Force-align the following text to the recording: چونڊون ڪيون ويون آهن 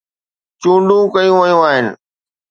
چونڊون 0.61 1.03
ڪيون 1.13 1.37
ويون 1.41 1.61
آهن 1.69 1.85